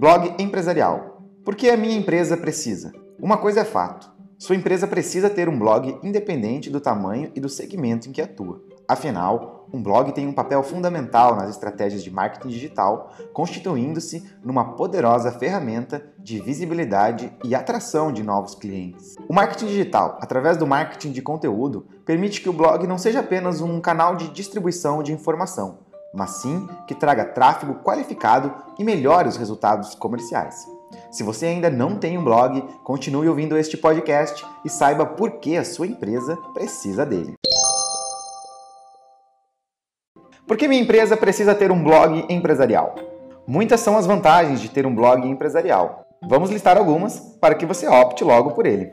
[0.00, 1.20] Blog empresarial.
[1.44, 2.90] Por que a minha empresa precisa?
[3.20, 7.50] Uma coisa é fato: sua empresa precisa ter um blog independente do tamanho e do
[7.50, 8.62] segmento em que atua.
[8.88, 15.32] Afinal, um blog tem um papel fundamental nas estratégias de marketing digital, constituindo-se numa poderosa
[15.32, 19.16] ferramenta de visibilidade e atração de novos clientes.
[19.28, 23.60] O marketing digital, através do marketing de conteúdo, permite que o blog não seja apenas
[23.60, 29.36] um canal de distribuição de informação, mas sim que traga tráfego qualificado e melhore os
[29.36, 30.66] resultados comerciais.
[31.10, 35.56] Se você ainda não tem um blog, continue ouvindo este podcast e saiba por que
[35.56, 37.34] a sua empresa precisa dele.
[40.46, 42.96] Por que minha empresa precisa ter um blog empresarial?
[43.46, 46.04] Muitas são as vantagens de ter um blog empresarial.
[46.28, 48.92] Vamos listar algumas para que você opte logo por ele.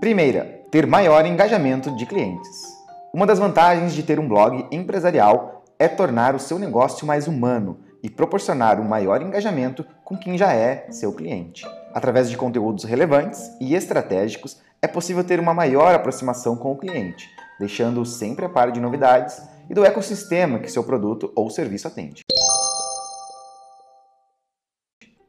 [0.00, 2.73] Primeira, ter maior engajamento de clientes.
[3.14, 7.78] Uma das vantagens de ter um blog empresarial é tornar o seu negócio mais humano
[8.02, 11.64] e proporcionar um maior engajamento com quem já é seu cliente.
[11.94, 17.30] Através de conteúdos relevantes e estratégicos, é possível ter uma maior aproximação com o cliente,
[17.60, 19.40] deixando-o sempre a par de novidades
[19.70, 22.22] e do ecossistema que seu produto ou serviço atende.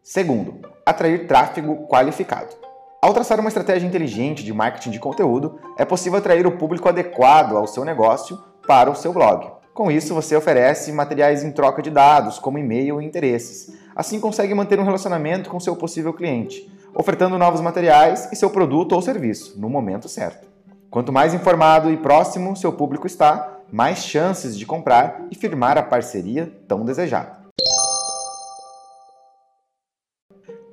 [0.02, 2.65] Segundo, atrair tráfego qualificado.
[3.06, 7.56] Ao traçar uma estratégia inteligente de marketing de conteúdo, é possível atrair o público adequado
[7.56, 9.48] ao seu negócio para o seu blog.
[9.76, 13.78] Com isso, você oferece materiais em troca de dados, como e-mail e interesses.
[13.96, 18.94] Assim, consegue manter um relacionamento com seu possível cliente, ofertando novos materiais e seu produto
[18.94, 20.48] ou serviço no momento certo.
[20.90, 25.84] Quanto mais informado e próximo seu público está, mais chances de comprar e firmar a
[25.84, 27.38] parceria tão desejada.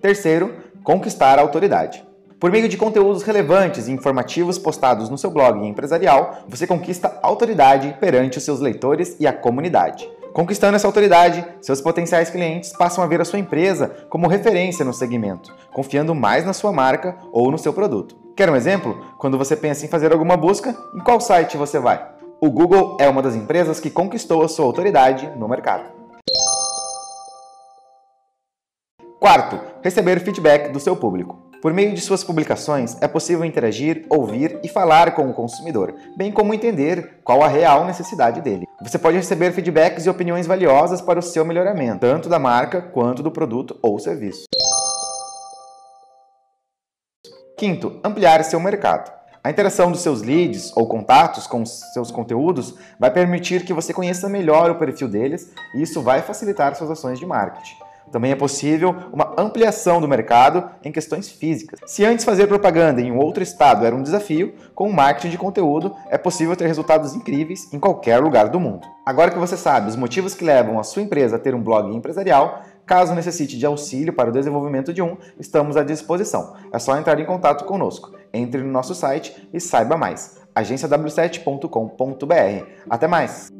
[0.01, 2.11] Terceiro, conquistar a autoridade.
[2.43, 7.97] Por meio de conteúdos relevantes e informativos postados no seu blog empresarial, você conquista autoridade
[8.01, 10.11] perante os seus leitores e a comunidade.
[10.33, 14.93] Conquistando essa autoridade, seus potenciais clientes passam a ver a sua empresa como referência no
[14.93, 18.17] segmento, confiando mais na sua marca ou no seu produto.
[18.35, 19.01] Quer um exemplo?
[19.19, 22.05] Quando você pensa em fazer alguma busca, em qual site você vai?
[22.41, 25.85] O Google é uma das empresas que conquistou a sua autoridade no mercado.
[29.21, 31.52] Quarto, receber feedback do seu público.
[31.63, 36.33] Por meio de suas publicações, é possível interagir, ouvir e falar com o consumidor, bem
[36.33, 38.67] como entender qual a real necessidade dele.
[38.83, 43.23] Você pode receber feedbacks e opiniões valiosas para o seu melhoramento, tanto da marca quanto
[43.23, 44.43] do produto ou serviço.
[47.57, 49.13] Quinto, ampliar seu mercado.
[49.45, 54.29] A interação dos seus leads ou contatos com seus conteúdos vai permitir que você conheça
[54.29, 57.82] melhor o perfil deles e isso vai facilitar suas ações de marketing.
[58.13, 61.81] Também é possível uma ampliação do mercado em questões físicas.
[61.87, 65.39] Se antes fazer propaganda em um outro estado era um desafio, com o marketing de
[65.39, 68.87] conteúdo é possível ter resultados incríveis em qualquer lugar do mundo.
[69.07, 71.97] Agora que você sabe os motivos que levam a sua empresa a ter um blog
[71.97, 76.53] empresarial, caso necessite de auxílio para o desenvolvimento de um, estamos à disposição.
[76.71, 78.13] É só entrar em contato conosco.
[78.33, 80.39] Entre no nosso site e saiba mais.
[80.55, 82.67] agenciaw7.com.br.
[82.91, 83.51] Até mais!